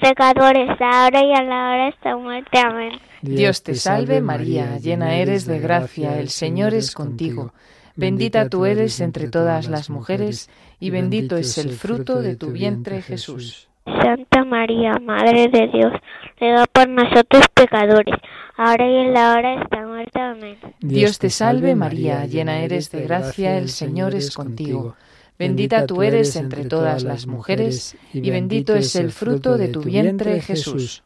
pecadores, 0.00 0.70
ahora 0.80 1.22
y 1.22 1.32
a 1.32 1.42
la 1.42 1.70
hora 1.70 1.76
de 1.76 1.82
nuestra 1.84 2.16
muerte. 2.16 2.58
Amén. 2.58 2.92
Dios 3.22 3.62
te 3.62 3.74
salve 3.74 4.20
María, 4.20 4.78
llena 4.78 5.16
eres 5.16 5.46
de 5.46 5.58
gracia, 5.58 6.18
el 6.18 6.28
Señor 6.28 6.74
es 6.74 6.92
contigo. 6.92 7.52
Bendita 7.96 8.48
tú 8.48 8.66
eres 8.66 9.00
entre 9.00 9.28
todas 9.28 9.68
las 9.68 9.88
mujeres, 9.88 10.50
y 10.78 10.90
bendito 10.90 11.36
es 11.36 11.56
el 11.56 11.70
fruto 11.70 12.20
de 12.20 12.36
tu 12.36 12.52
vientre 12.52 13.00
Jesús. 13.00 13.68
Santa 13.86 14.44
María, 14.44 14.98
Madre 15.00 15.48
de 15.48 15.68
Dios, 15.68 15.92
ruega 16.38 16.66
por 16.66 16.88
nosotros 16.88 17.44
pecadores, 17.54 18.14
ahora 18.56 18.86
y 18.86 18.96
en 18.96 19.12
la 19.14 19.32
hora 19.32 19.50
de 19.50 19.56
nuestra 19.56 19.86
muerte. 19.86 20.20
Amén. 20.20 20.58
Dios 20.80 21.18
te 21.18 21.30
salve 21.30 21.74
María, 21.74 22.26
llena 22.26 22.60
eres 22.60 22.90
de 22.90 23.02
gracia, 23.02 23.56
el 23.56 23.70
Señor 23.70 24.14
es 24.14 24.34
contigo. 24.34 24.96
Bendita 25.38 25.86
tú 25.86 26.02
eres 26.02 26.36
entre 26.36 26.64
todas 26.64 27.02
las 27.04 27.26
mujeres, 27.26 27.96
y 28.12 28.30
bendito 28.30 28.74
es 28.74 28.96
el 28.96 29.10
fruto 29.10 29.58
de 29.58 29.68
tu 29.68 29.82
vientre 29.82 30.40
Jesús. 30.40 31.02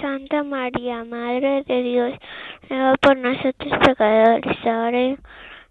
Santa 0.00 0.42
María, 0.42 1.04
Madre 1.04 1.62
de 1.66 1.82
Dios, 1.82 2.12
ruega 2.68 2.94
por 3.00 3.16
nosotros 3.16 3.72
pecadores, 3.86 4.56
ahora 4.64 5.00
y 5.02 5.06
en 5.10 5.18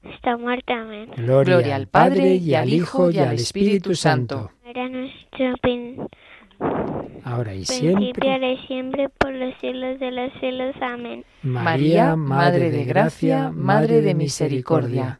nuestra 0.04 0.38
muerte. 0.38 0.73
Amén. 0.73 1.10
Gloria 1.17 1.76
al 1.76 1.88
Padre, 1.88 2.36
y 2.36 2.56
al 2.56 2.71
Hijo, 2.71 3.12
y 3.12 3.19
al 3.19 3.34
Espíritu 3.34 3.95
Santo. 3.95 4.52
Era 4.65 4.88
nuestro 4.89 5.54
Ahora 7.26 7.54
y 7.54 7.65
siempre. 7.65 8.32
ahora 8.32 8.52
y 8.52 8.58
siempre, 8.67 9.10
por 9.10 9.34
los 9.34 9.54
siglos 9.60 9.99
de 9.99 10.12
los 10.12 10.32
siglos. 10.39 10.76
Amén. 10.82 11.26
María, 11.41 12.15
Madre 12.15 12.69
de 12.69 12.84
Gracia, 12.86 13.49
Madre 13.52 14.02
de 14.02 14.13
Misericordia, 14.13 15.19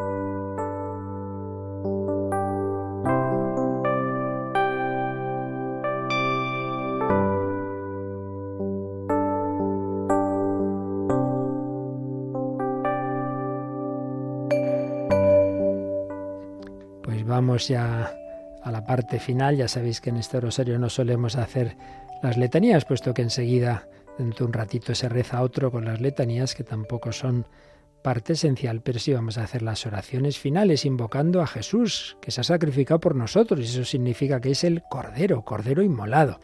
Llegamos 17.41 17.67
ya 17.67 18.13
a 18.61 18.71
la 18.71 18.85
parte 18.85 19.19
final. 19.19 19.57
Ya 19.57 19.67
sabéis 19.67 19.99
que 19.99 20.11
en 20.11 20.17
este 20.17 20.39
rosario 20.39 20.77
no 20.77 20.89
solemos 20.89 21.35
hacer 21.35 21.75
las 22.21 22.37
letanías, 22.37 22.85
puesto 22.85 23.15
que 23.15 23.23
enseguida, 23.23 23.87
dentro 24.19 24.45
de 24.45 24.49
un 24.49 24.53
ratito, 24.53 24.93
se 24.93 25.09
reza 25.09 25.41
otro 25.41 25.71
con 25.71 25.85
las 25.85 25.99
letanías, 25.99 26.53
que 26.53 26.63
tampoco 26.63 27.11
son 27.11 27.47
parte 28.03 28.33
esencial, 28.33 28.81
pero 28.81 28.99
sí 28.99 29.11
vamos 29.11 29.39
a 29.39 29.43
hacer 29.43 29.63
las 29.63 29.87
oraciones 29.87 30.37
finales 30.37 30.85
invocando 30.85 31.41
a 31.41 31.47
Jesús, 31.47 32.15
que 32.21 32.29
se 32.29 32.41
ha 32.41 32.43
sacrificado 32.43 32.99
por 32.99 33.15
nosotros, 33.15 33.59
y 33.61 33.63
eso 33.63 33.85
significa 33.85 34.39
que 34.39 34.51
es 34.51 34.63
el 34.63 34.83
Cordero, 34.87 35.43
Cordero 35.43 35.81
inmolado. 35.81 36.39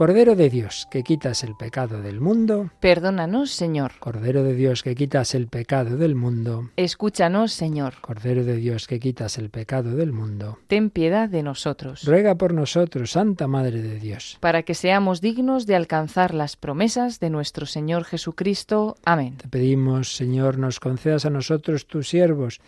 Cordero 0.00 0.34
de 0.34 0.48
Dios, 0.48 0.88
que 0.90 1.02
quitas 1.02 1.44
el 1.44 1.56
pecado 1.56 2.00
del 2.00 2.22
mundo. 2.22 2.70
Perdónanos, 2.80 3.50
Señor. 3.50 3.92
Cordero 4.00 4.42
de 4.42 4.54
Dios, 4.54 4.82
que 4.82 4.94
quitas 4.94 5.34
el 5.34 5.46
pecado 5.46 5.98
del 5.98 6.14
mundo. 6.14 6.70
Escúchanos, 6.76 7.52
Señor. 7.52 7.96
Cordero 8.00 8.42
de 8.42 8.56
Dios, 8.56 8.86
que 8.86 8.98
quitas 8.98 9.36
el 9.36 9.50
pecado 9.50 9.94
del 9.94 10.12
mundo. 10.12 10.56
Ten 10.68 10.88
piedad 10.88 11.28
de 11.28 11.42
nosotros. 11.42 12.04
Ruega 12.04 12.34
por 12.36 12.54
nosotros, 12.54 13.10
Santa 13.10 13.46
Madre 13.46 13.82
de 13.82 13.98
Dios. 13.98 14.38
Para 14.40 14.62
que 14.62 14.72
seamos 14.72 15.20
dignos 15.20 15.66
de 15.66 15.76
alcanzar 15.76 16.32
las 16.32 16.56
promesas 16.56 17.20
de 17.20 17.28
nuestro 17.28 17.66
Señor 17.66 18.04
Jesucristo. 18.04 18.96
Amén. 19.04 19.36
Te 19.36 19.48
pedimos, 19.48 20.16
Señor, 20.16 20.56
nos 20.56 20.80
concedas 20.80 21.26
a 21.26 21.30
nosotros, 21.30 21.86
tus 21.86 22.08
siervos, 22.08 22.62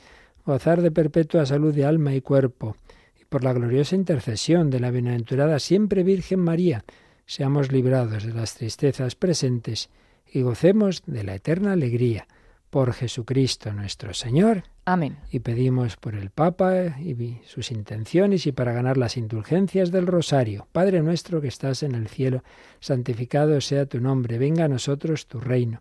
gozar 0.45 0.83
de 0.83 0.91
perpetua 0.91 1.47
salud 1.47 1.75
de 1.75 1.87
alma 1.87 2.15
y 2.15 2.21
cuerpo, 2.21 2.77
y 3.19 3.25
por 3.25 3.43
la 3.43 3.55
gloriosa 3.55 3.95
intercesión 3.95 4.69
de 4.69 4.81
la 4.81 4.91
bienaventurada 4.91 5.59
siempre 5.61 6.03
Virgen 6.03 6.41
María, 6.41 6.85
seamos 7.27 7.73
librados 7.73 8.25
de 8.25 8.33
las 8.33 8.55
tristezas 8.55 9.15
presentes 9.15 9.91
y 10.31 10.43
gocemos 10.43 11.03
de 11.07 11.25
la 11.25 11.35
eterna 11.35 11.73
alegría. 11.73 12.27
Por 12.71 12.95
Jesucristo 12.95 13.73
nuestro 13.75 14.15
Señor. 14.15 14.65
Amén. 14.87 15.19
Y 15.31 15.41
pedimos 15.41 15.97
por 15.97 16.15
el 16.15 16.31
Papa 16.31 16.99
y 16.99 17.39
sus 17.45 17.71
intenciones 17.71 18.47
y 18.47 18.53
para 18.53 18.73
ganar 18.73 18.97
las 18.97 19.19
indulgencias 19.19 19.93
del 19.93 20.07
Rosario. 20.07 20.67
Padre 20.73 21.03
nuestro 21.03 21.43
que 21.43 21.49
estás 21.49 21.83
en 21.83 21.95
el 21.95 22.09
cielo, 22.09 22.43
santificado 22.81 23.61
sea 23.61 23.85
tu 23.85 24.01
nombre, 24.01 24.39
venga 24.39 24.65
a 24.65 24.69
nosotros 24.69 25.27
tu 25.27 25.39
reino. 25.39 25.81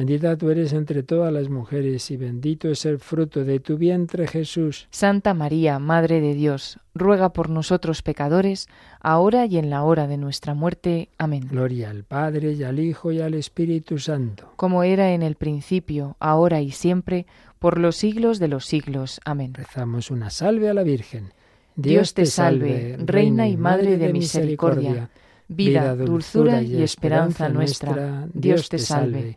Bendita 0.00 0.34
tú 0.38 0.48
eres 0.48 0.72
entre 0.72 1.02
todas 1.02 1.30
las 1.30 1.50
mujeres 1.50 2.10
y 2.10 2.16
bendito 2.16 2.70
es 2.70 2.86
el 2.86 2.98
fruto 2.98 3.44
de 3.44 3.60
tu 3.60 3.76
vientre 3.76 4.26
Jesús. 4.26 4.88
Santa 4.90 5.34
María, 5.34 5.78
Madre 5.78 6.22
de 6.22 6.32
Dios, 6.32 6.78
ruega 6.94 7.34
por 7.34 7.50
nosotros 7.50 8.00
pecadores, 8.00 8.66
ahora 9.00 9.44
y 9.44 9.58
en 9.58 9.68
la 9.68 9.82
hora 9.82 10.06
de 10.06 10.16
nuestra 10.16 10.54
muerte. 10.54 11.10
Amén. 11.18 11.46
Gloria 11.50 11.90
al 11.90 12.04
Padre 12.04 12.52
y 12.52 12.62
al 12.62 12.78
Hijo 12.80 13.12
y 13.12 13.20
al 13.20 13.34
Espíritu 13.34 13.98
Santo. 13.98 14.54
Como 14.56 14.84
era 14.84 15.12
en 15.12 15.20
el 15.20 15.34
principio, 15.34 16.16
ahora 16.18 16.62
y 16.62 16.70
siempre, 16.70 17.26
por 17.58 17.78
los 17.78 17.96
siglos 17.96 18.38
de 18.38 18.48
los 18.48 18.64
siglos. 18.64 19.20
Amén. 19.26 19.52
Rezamos 19.52 20.10
una 20.10 20.30
salve 20.30 20.70
a 20.70 20.72
la 20.72 20.82
Virgen. 20.82 21.34
Dios 21.76 22.14
te 22.14 22.24
salve, 22.24 22.96
Reina 23.04 23.48
y 23.48 23.58
Madre 23.58 23.98
de 23.98 24.14
misericordia, 24.14 25.10
vida, 25.46 25.94
dulzura 25.94 26.62
y 26.62 26.82
esperanza 26.82 27.50
nuestra. 27.50 28.26
Dios 28.32 28.70
te 28.70 28.78
salve. 28.78 29.36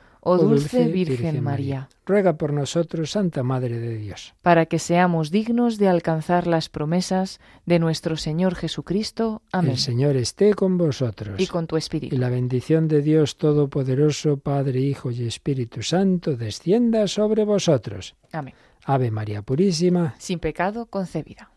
Oh 0.23 0.37
dulce 0.37 0.87
Virgen 0.87 1.43
María, 1.43 1.89
ruega 2.05 2.37
por 2.37 2.53
nosotros, 2.53 3.11
Santa 3.11 3.41
Madre 3.41 3.79
de 3.79 3.97
Dios, 3.97 4.35
para 4.43 4.67
que 4.67 4.77
seamos 4.77 5.31
dignos 5.31 5.79
de 5.79 5.87
alcanzar 5.87 6.45
las 6.45 6.69
promesas 6.69 7.39
de 7.65 7.79
nuestro 7.79 8.17
Señor 8.17 8.53
Jesucristo. 8.53 9.41
Amén. 9.51 9.71
El 9.71 9.77
Señor 9.79 10.15
esté 10.15 10.53
con 10.53 10.77
vosotros. 10.77 11.39
Y 11.39 11.47
con 11.47 11.65
tu 11.65 11.75
espíritu. 11.75 12.15
Y 12.15 12.19
la 12.19 12.29
bendición 12.29 12.87
de 12.87 13.01
Dios 13.01 13.37
Todopoderoso, 13.37 14.37
Padre, 14.37 14.79
Hijo 14.79 15.09
y 15.09 15.25
Espíritu 15.25 15.81
Santo, 15.81 16.35
descienda 16.35 17.07
sobre 17.07 17.43
vosotros. 17.43 18.15
Amén. 18.31 18.53
Ave 18.85 19.09
María 19.09 19.41
Purísima. 19.41 20.15
Sin 20.19 20.37
pecado 20.39 20.85
concebida. 20.85 21.51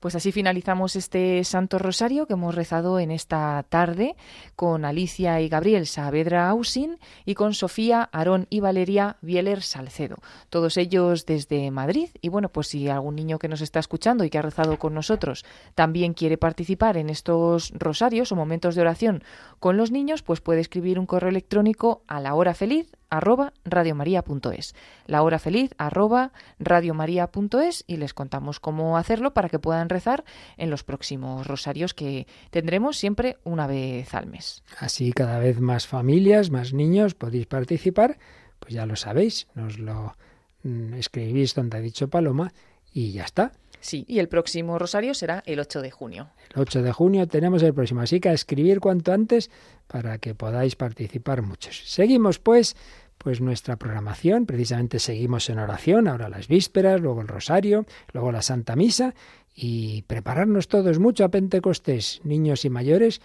Pues 0.00 0.14
así 0.14 0.30
finalizamos 0.30 0.94
este 0.94 1.42
Santo 1.42 1.78
Rosario 1.78 2.26
que 2.26 2.34
hemos 2.34 2.54
rezado 2.54 3.00
en 3.00 3.10
esta 3.10 3.64
tarde 3.68 4.14
con 4.54 4.84
Alicia 4.84 5.40
y 5.40 5.48
Gabriel 5.48 5.86
Saavedra 5.86 6.48
Ausin 6.48 6.98
y 7.24 7.34
con 7.34 7.52
Sofía, 7.52 8.08
Aarón 8.12 8.46
y 8.48 8.60
Valeria 8.60 9.16
Bieler 9.22 9.62
Salcedo. 9.62 10.16
Todos 10.50 10.76
ellos 10.76 11.26
desde 11.26 11.70
Madrid. 11.72 12.10
Y 12.20 12.28
bueno, 12.28 12.48
pues 12.48 12.68
si 12.68 12.88
algún 12.88 13.16
niño 13.16 13.40
que 13.40 13.48
nos 13.48 13.60
está 13.60 13.80
escuchando 13.80 14.22
y 14.22 14.30
que 14.30 14.38
ha 14.38 14.42
rezado 14.42 14.78
con 14.78 14.94
nosotros 14.94 15.44
también 15.74 16.14
quiere 16.14 16.38
participar 16.38 16.96
en 16.96 17.10
estos 17.10 17.72
rosarios 17.74 18.30
o 18.30 18.36
momentos 18.36 18.76
de 18.76 18.82
oración 18.82 19.24
con 19.58 19.76
los 19.76 19.90
niños, 19.90 20.22
pues 20.22 20.40
puede 20.40 20.60
escribir 20.60 20.98
un 20.98 21.06
correo 21.06 21.30
electrónico 21.30 22.02
a 22.06 22.20
la 22.20 22.34
hora 22.34 22.54
feliz 22.54 22.97
arroba 23.10 23.52
radiomaria.es. 23.64 24.74
La 25.06 25.22
hora 25.22 25.38
feliz 25.38 25.70
arroba 25.78 26.32
radiomaria.es 26.58 27.84
y 27.86 27.96
les 27.96 28.14
contamos 28.14 28.60
cómo 28.60 28.96
hacerlo 28.96 29.34
para 29.34 29.48
que 29.48 29.58
puedan 29.58 29.88
rezar 29.88 30.24
en 30.56 30.70
los 30.70 30.84
próximos 30.84 31.46
rosarios 31.46 31.94
que 31.94 32.26
tendremos 32.50 32.96
siempre 32.96 33.36
una 33.44 33.66
vez 33.66 34.14
al 34.14 34.26
mes. 34.26 34.62
Así 34.78 35.12
cada 35.12 35.38
vez 35.38 35.60
más 35.60 35.86
familias, 35.86 36.50
más 36.50 36.72
niños 36.72 37.14
podéis 37.14 37.46
participar, 37.46 38.18
pues 38.58 38.74
ya 38.74 38.86
lo 38.86 38.96
sabéis, 38.96 39.48
nos 39.54 39.78
lo 39.78 40.16
mm, 40.62 40.94
escribís 40.94 41.54
donde 41.54 41.78
ha 41.78 41.80
dicho 41.80 42.08
Paloma 42.08 42.52
y 42.92 43.12
ya 43.12 43.24
está. 43.24 43.52
Sí, 43.80 44.04
y 44.08 44.18
el 44.18 44.28
próximo 44.28 44.78
rosario 44.78 45.14
será 45.14 45.42
el 45.46 45.60
8 45.60 45.82
de 45.82 45.90
junio. 45.90 46.30
El 46.54 46.62
8 46.62 46.82
de 46.82 46.92
junio 46.92 47.28
tenemos 47.28 47.62
el 47.62 47.74
próximo, 47.74 48.00
así 48.00 48.20
que 48.20 48.28
a 48.28 48.32
escribir 48.32 48.80
cuanto 48.80 49.12
antes 49.12 49.50
para 49.86 50.18
que 50.18 50.34
podáis 50.34 50.76
participar 50.76 51.42
muchos. 51.42 51.82
Seguimos 51.86 52.38
pues 52.38 52.76
pues 53.18 53.40
nuestra 53.40 53.76
programación, 53.76 54.46
precisamente 54.46 55.00
seguimos 55.00 55.50
en 55.50 55.58
oración, 55.58 56.06
ahora 56.06 56.28
las 56.28 56.46
vísperas, 56.46 57.00
luego 57.00 57.20
el 57.20 57.28
rosario, 57.28 57.84
luego 58.12 58.30
la 58.30 58.42
Santa 58.42 58.76
Misa 58.76 59.14
y 59.54 60.02
prepararnos 60.02 60.68
todos 60.68 61.00
mucho 61.00 61.24
a 61.24 61.28
Pentecostés, 61.28 62.20
niños 62.22 62.64
y 62.64 62.70
mayores, 62.70 63.20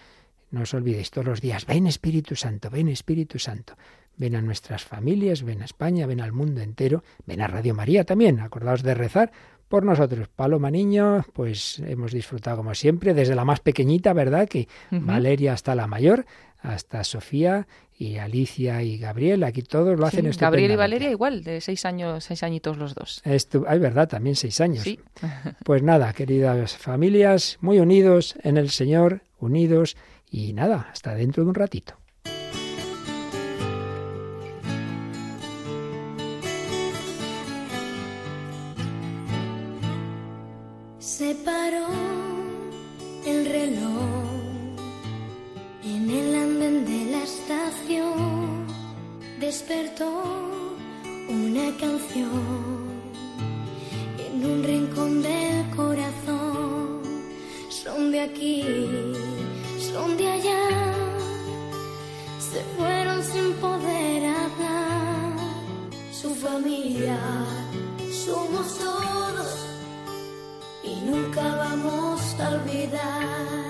no 0.50 0.62
os 0.62 0.74
olvidéis 0.74 1.10
todos 1.10 1.26
los 1.26 1.40
días, 1.40 1.64
ven 1.66 1.86
Espíritu 1.86 2.34
Santo, 2.34 2.70
ven 2.70 2.88
Espíritu 2.88 3.38
Santo. 3.38 3.74
Ven 4.16 4.36
a 4.36 4.42
nuestras 4.42 4.84
familias, 4.84 5.42
ven 5.42 5.62
a 5.62 5.64
España, 5.64 6.06
ven 6.06 6.20
al 6.20 6.30
mundo 6.30 6.60
entero, 6.60 7.02
ven 7.26 7.40
a 7.40 7.48
Radio 7.48 7.74
María 7.74 8.04
también. 8.04 8.38
Acordaos 8.38 8.84
de 8.84 8.94
rezar 8.94 9.32
por 9.74 9.84
nosotros. 9.84 10.28
Paloma 10.28 10.70
Niño, 10.70 11.24
pues 11.32 11.80
hemos 11.80 12.12
disfrutado 12.12 12.58
como 12.58 12.76
siempre, 12.76 13.12
desde 13.12 13.34
la 13.34 13.44
más 13.44 13.58
pequeñita, 13.58 14.12
¿verdad? 14.12 14.48
Que 14.48 14.68
Valeria 14.92 15.52
hasta 15.52 15.74
la 15.74 15.88
mayor, 15.88 16.26
hasta 16.60 17.02
Sofía 17.02 17.66
y 17.98 18.18
Alicia 18.18 18.84
y 18.84 18.98
Gabriel, 18.98 19.42
aquí 19.42 19.62
todos 19.62 19.98
lo 19.98 20.06
hacen 20.06 20.32
sí, 20.32 20.38
Gabriel 20.38 20.70
y 20.70 20.76
Valeria 20.76 21.10
igual, 21.10 21.42
de 21.42 21.60
seis 21.60 21.84
años, 21.86 22.22
seis 22.22 22.44
añitos 22.44 22.78
los 22.78 22.94
dos. 22.94 23.20
Hay 23.24 23.78
verdad, 23.80 24.08
también 24.08 24.36
seis 24.36 24.60
años. 24.60 24.84
Sí. 24.84 25.00
pues 25.64 25.82
nada, 25.82 26.12
queridas 26.12 26.76
familias, 26.76 27.58
muy 27.60 27.80
unidos 27.80 28.36
en 28.44 28.58
el 28.58 28.70
Señor, 28.70 29.22
unidos 29.40 29.96
y 30.30 30.52
nada, 30.52 30.86
hasta 30.92 31.16
dentro 31.16 31.42
de 31.42 31.48
un 31.48 31.56
ratito. 31.56 31.94
Despertó 49.54 50.10
una 51.28 51.66
canción 51.78 52.74
en 54.18 54.44
un 54.44 54.64
rincón 54.64 55.22
del 55.22 55.70
corazón. 55.76 57.00
Son 57.70 58.10
de 58.10 58.22
aquí, 58.22 58.64
son 59.92 60.16
de 60.16 60.26
allá, 60.26 60.66
se 62.50 62.60
fueron 62.76 63.22
sin 63.22 63.52
poder 63.66 64.24
hablar. 64.26 65.36
Su 66.10 66.34
familia 66.34 67.20
somos 68.26 68.76
todos 68.76 69.50
y 70.82 70.96
nunca 71.08 71.42
vamos 71.62 72.20
a 72.40 72.48
olvidar. 72.56 73.63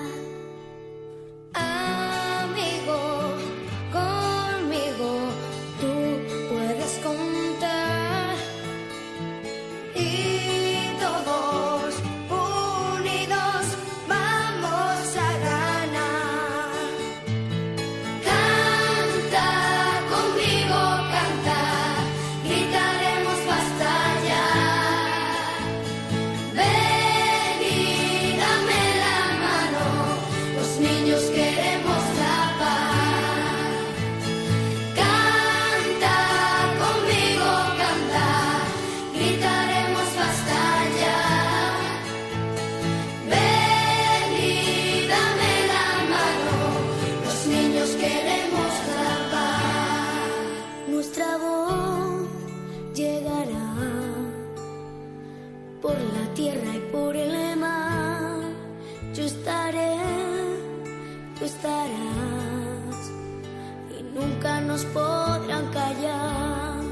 Y 63.97 64.03
nunca 64.13 64.61
nos 64.61 64.83
podrán 64.85 65.67
callar. 65.71 66.83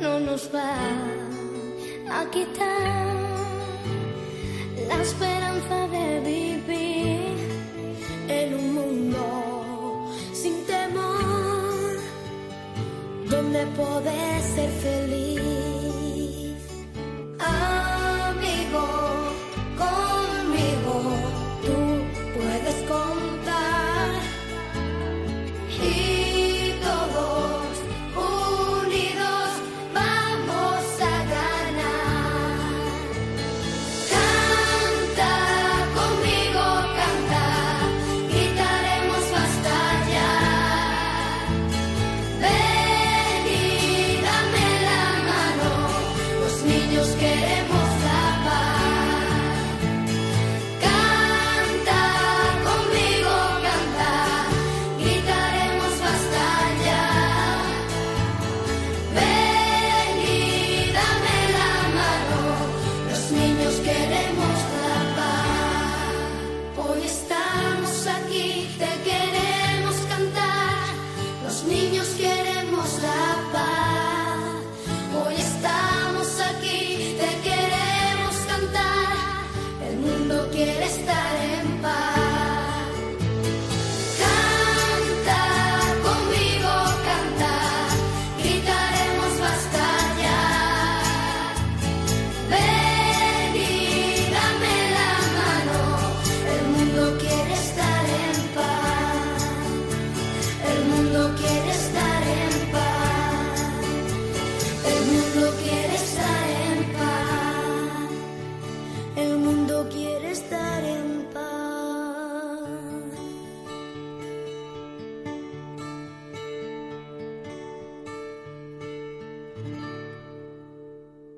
No 0.00 0.20
nos 0.20 0.50
va 0.54 0.74
a 2.10 2.30
quitar 2.30 3.14
la 4.88 4.96
esperanza 5.02 5.88
de 5.88 6.20
vivir 6.20 7.36
en 8.28 8.54
un 8.54 8.74
mundo 8.74 10.10
sin 10.32 10.64
temor 10.64 11.96
donde 13.30 13.66
poder 13.76 14.42
ser 14.54 14.70
feliz. 14.70 15.51